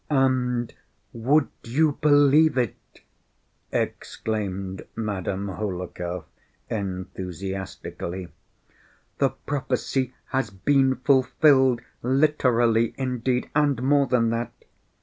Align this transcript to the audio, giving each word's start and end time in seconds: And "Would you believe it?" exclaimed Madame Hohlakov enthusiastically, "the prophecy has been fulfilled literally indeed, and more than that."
And 0.09 0.73
"Would 1.13 1.49
you 1.63 1.91
believe 2.01 2.57
it?" 2.57 2.75
exclaimed 3.71 4.81
Madame 4.95 5.47
Hohlakov 5.49 6.25
enthusiastically, 6.71 8.29
"the 9.19 9.29
prophecy 9.29 10.15
has 10.29 10.49
been 10.49 10.95
fulfilled 10.95 11.81
literally 12.01 12.95
indeed, 12.97 13.51
and 13.53 13.79
more 13.83 14.07
than 14.07 14.31
that." 14.31 14.51